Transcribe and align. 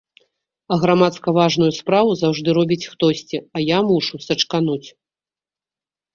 А 0.75 0.77
грамадска-важную 0.85 1.69
справу 1.79 2.11
заўжды 2.21 2.49
робіць 2.59 2.79
хтосьці, 2.95 3.37
а 3.59 3.63
я 3.67 3.77
мушу 3.93 4.15
сачкануць. 4.27 4.89